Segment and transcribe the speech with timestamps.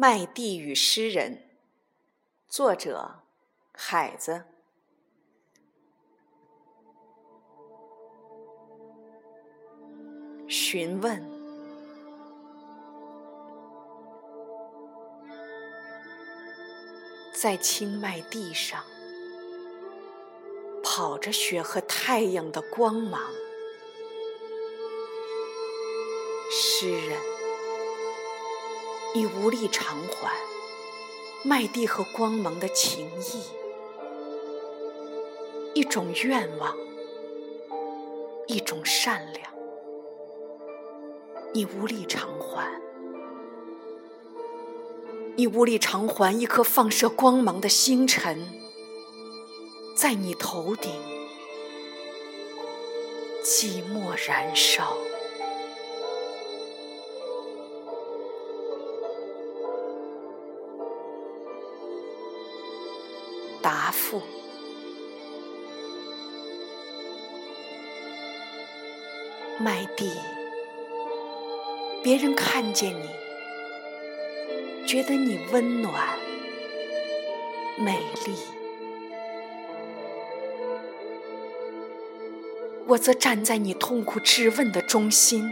[0.00, 1.42] 麦地与诗人，
[2.48, 3.16] 作者
[3.70, 4.44] 海子。
[10.48, 11.22] 询问，
[17.34, 18.82] 在青麦地上，
[20.82, 23.20] 跑着雪和太阳的光芒。
[26.50, 27.20] 诗人，
[29.12, 30.30] 已无力偿还
[31.42, 33.42] 麦地和光芒的情谊，
[35.74, 36.76] 一种愿望，
[38.46, 39.52] 一种善良，
[41.52, 42.80] 你无力偿还，
[45.34, 48.46] 你无力偿还一颗放射光芒的星辰，
[49.96, 50.92] 在你头顶
[53.42, 54.96] 寂寞燃烧。
[63.90, 64.22] 答复：
[69.58, 70.12] 麦地，
[72.00, 73.08] 别人看见你，
[74.86, 76.16] 觉得你温暖、
[77.76, 78.34] 美丽；
[82.86, 85.50] 我则站在你痛苦质问的中心，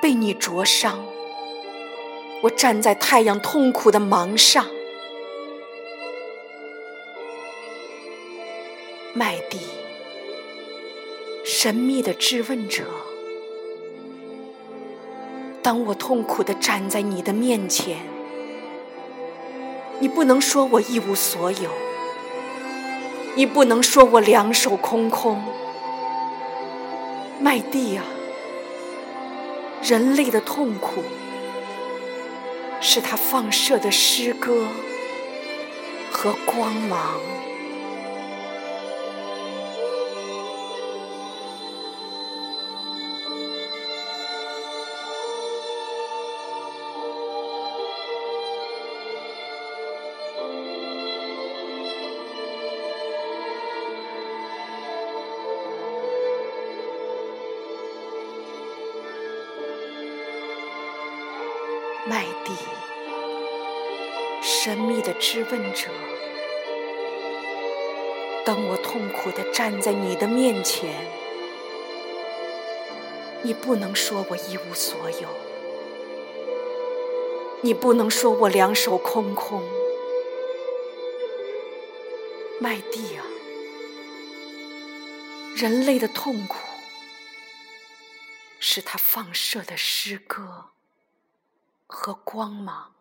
[0.00, 1.04] 被你灼伤。
[2.44, 4.64] 我站在太阳痛苦的芒上。
[9.16, 9.60] 麦地，
[11.44, 12.82] 神秘的质问者。
[15.62, 17.98] 当我痛苦地站在你的面前，
[20.00, 21.70] 你不能说我一无所有，
[23.36, 25.40] 你不能说我两手空空。
[27.38, 28.04] 麦地啊，
[29.80, 31.04] 人类的痛苦，
[32.80, 34.66] 是他放射的诗歌
[36.10, 37.20] 和光芒。
[62.06, 62.52] 麦地，
[64.42, 65.88] 神秘的质问者。
[68.44, 71.06] 当我痛苦地站在你的面前，
[73.40, 75.28] 你不能说我一无所有，
[77.62, 79.62] 你不能说我两手空空。
[82.60, 83.24] 麦地啊，
[85.56, 86.58] 人类的痛苦，
[88.60, 90.73] 是他放射的诗歌。
[91.94, 92.93] 和光芒。